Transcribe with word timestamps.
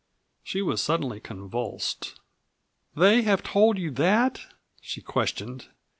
She 0.41 0.63
was 0.63 0.81
suddenly 0.81 1.19
convulsed. 1.19 2.19
"They 2.95 3.21
have 3.21 3.43
told 3.43 3.77
you 3.77 3.91
that?" 3.91 4.41
she 4.81 4.99
questioned. 4.99 5.67